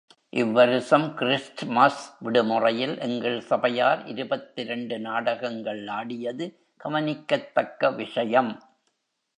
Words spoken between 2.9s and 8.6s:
எங்கள் சபையார் இருபத்திரண்டு நாடகங்கள் ஆடியது கவனிக்கத்தக்க விஷயம்.